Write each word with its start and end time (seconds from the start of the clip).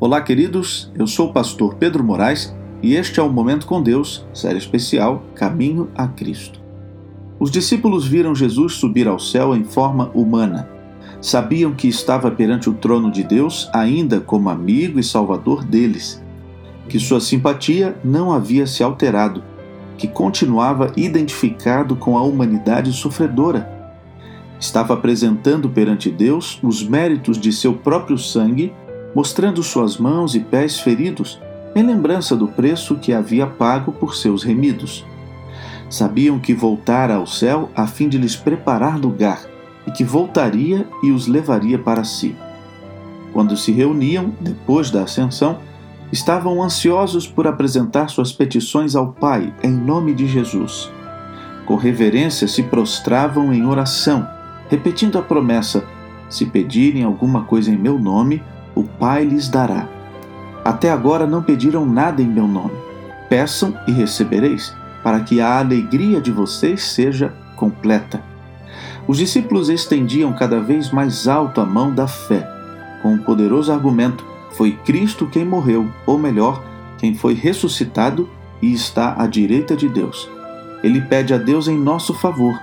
Olá, 0.00 0.20
queridos. 0.20 0.92
Eu 0.94 1.08
sou 1.08 1.28
o 1.28 1.32
pastor 1.32 1.74
Pedro 1.74 2.04
Moraes 2.04 2.54
e 2.80 2.94
este 2.94 3.18
é 3.18 3.22
o 3.22 3.28
Momento 3.28 3.66
com 3.66 3.82
Deus, 3.82 4.24
série 4.32 4.56
especial 4.56 5.24
Caminho 5.34 5.90
a 5.92 6.06
Cristo. 6.06 6.60
Os 7.40 7.50
discípulos 7.50 8.06
viram 8.06 8.32
Jesus 8.32 8.74
subir 8.74 9.08
ao 9.08 9.18
céu 9.18 9.56
em 9.56 9.64
forma 9.64 10.08
humana. 10.14 10.70
Sabiam 11.20 11.74
que 11.74 11.88
estava 11.88 12.30
perante 12.30 12.70
o 12.70 12.74
trono 12.74 13.10
de 13.10 13.24
Deus 13.24 13.68
ainda 13.72 14.20
como 14.20 14.48
amigo 14.48 15.00
e 15.00 15.02
salvador 15.02 15.64
deles, 15.64 16.22
que 16.88 17.00
sua 17.00 17.20
simpatia 17.20 17.98
não 18.04 18.32
havia 18.32 18.68
se 18.68 18.84
alterado, 18.84 19.42
que 19.96 20.06
continuava 20.06 20.92
identificado 20.96 21.96
com 21.96 22.16
a 22.16 22.22
humanidade 22.22 22.92
sofredora. 22.92 23.68
Estava 24.60 24.94
apresentando 24.94 25.68
perante 25.68 26.08
Deus 26.08 26.60
os 26.62 26.84
méritos 26.84 27.36
de 27.36 27.50
seu 27.50 27.74
próprio 27.74 28.16
sangue 28.16 28.72
mostrando 29.18 29.64
suas 29.64 29.98
mãos 29.98 30.36
e 30.36 30.38
pés 30.38 30.78
feridos, 30.78 31.40
em 31.74 31.82
lembrança 31.82 32.36
do 32.36 32.46
preço 32.46 32.94
que 32.94 33.12
havia 33.12 33.48
pago 33.48 33.90
por 33.90 34.14
seus 34.14 34.44
remidos. 34.44 35.04
Sabiam 35.90 36.38
que 36.38 36.54
voltara 36.54 37.16
ao 37.16 37.26
céu 37.26 37.68
a 37.74 37.84
fim 37.84 38.08
de 38.08 38.16
lhes 38.16 38.36
preparar 38.36 38.96
lugar, 38.96 39.40
e 39.88 39.90
que 39.90 40.04
voltaria 40.04 40.86
e 41.02 41.10
os 41.10 41.26
levaria 41.26 41.80
para 41.80 42.04
si. 42.04 42.36
Quando 43.32 43.56
se 43.56 43.72
reuniam, 43.72 44.32
depois 44.40 44.88
da 44.88 45.02
ascensão, 45.02 45.58
estavam 46.12 46.62
ansiosos 46.62 47.26
por 47.26 47.48
apresentar 47.48 48.10
suas 48.10 48.32
petições 48.32 48.94
ao 48.94 49.08
Pai 49.14 49.52
em 49.64 49.72
nome 49.72 50.14
de 50.14 50.28
Jesus. 50.28 50.92
Com 51.66 51.74
reverência 51.74 52.46
se 52.46 52.62
prostravam 52.62 53.52
em 53.52 53.66
oração, 53.66 54.24
repetindo 54.68 55.18
a 55.18 55.22
promessa: 55.22 55.82
Se 56.30 56.46
pedirem 56.46 57.02
alguma 57.02 57.42
coisa 57.42 57.68
em 57.72 57.76
meu 57.76 57.98
nome, 57.98 58.40
o 58.78 58.84
Pai 58.84 59.24
lhes 59.24 59.48
dará. 59.48 59.88
Até 60.64 60.88
agora 60.88 61.26
não 61.26 61.42
pediram 61.42 61.84
nada 61.84 62.22
em 62.22 62.28
meu 62.28 62.46
nome. 62.46 62.76
Peçam 63.28 63.74
e 63.88 63.90
recebereis, 63.90 64.72
para 65.02 65.18
que 65.18 65.40
a 65.40 65.58
alegria 65.58 66.20
de 66.20 66.30
vocês 66.30 66.84
seja 66.84 67.34
completa. 67.56 68.22
Os 69.08 69.18
discípulos 69.18 69.68
estendiam 69.68 70.32
cada 70.32 70.60
vez 70.60 70.92
mais 70.92 71.26
alto 71.26 71.60
a 71.60 71.66
mão 71.66 71.92
da 71.92 72.06
fé, 72.06 72.48
com 73.02 73.14
um 73.14 73.18
poderoso 73.18 73.72
argumento: 73.72 74.24
foi 74.52 74.72
Cristo 74.84 75.26
quem 75.26 75.44
morreu, 75.44 75.88
ou 76.06 76.16
melhor, 76.16 76.62
quem 76.98 77.16
foi 77.16 77.34
ressuscitado 77.34 78.28
e 78.62 78.72
está 78.72 79.16
à 79.18 79.26
direita 79.26 79.74
de 79.74 79.88
Deus. 79.88 80.30
Ele 80.84 81.00
pede 81.00 81.34
a 81.34 81.38
Deus 81.38 81.66
em 81.66 81.76
nosso 81.76 82.14
favor. 82.14 82.56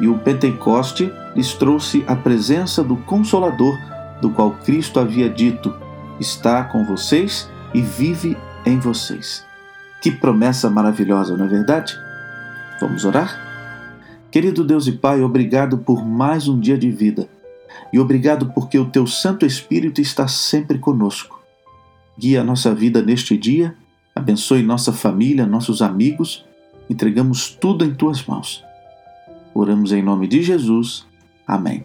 E 0.00 0.06
o 0.06 0.16
Pentecoste 0.18 1.12
lhes 1.34 1.54
trouxe 1.54 2.04
a 2.06 2.14
presença 2.14 2.84
do 2.84 2.96
Consolador 2.96 3.76
do 4.20 4.30
qual 4.30 4.52
Cristo 4.64 5.00
havia 5.00 5.28
dito: 5.28 5.74
está 6.18 6.64
com 6.64 6.84
vocês 6.84 7.48
e 7.74 7.80
vive 7.80 8.36
em 8.64 8.78
vocês. 8.78 9.44
Que 10.02 10.10
promessa 10.10 10.70
maravilhosa, 10.70 11.36
não 11.36 11.44
é 11.44 11.48
verdade? 11.48 11.94
Vamos 12.80 13.04
orar? 13.04 13.48
Querido 14.30 14.64
Deus 14.64 14.86
e 14.86 14.92
Pai, 14.92 15.22
obrigado 15.22 15.78
por 15.78 16.06
mais 16.06 16.48
um 16.48 16.58
dia 16.58 16.78
de 16.78 16.90
vida 16.90 17.28
e 17.92 17.98
obrigado 17.98 18.46
porque 18.54 18.78
o 18.78 18.86
Teu 18.86 19.06
Santo 19.06 19.44
Espírito 19.44 20.00
está 20.00 20.28
sempre 20.28 20.78
conosco. 20.78 21.40
Guia 22.18 22.40
a 22.40 22.44
nossa 22.44 22.74
vida 22.74 23.02
neste 23.02 23.36
dia, 23.36 23.74
abençoe 24.14 24.62
nossa 24.62 24.92
família, 24.92 25.46
nossos 25.46 25.82
amigos, 25.82 26.44
entregamos 26.88 27.50
tudo 27.50 27.84
em 27.84 27.94
Tuas 27.94 28.24
mãos. 28.24 28.64
Oramos 29.54 29.92
em 29.92 30.02
nome 30.02 30.28
de 30.28 30.42
Jesus. 30.42 31.04
Amém. 31.46 31.84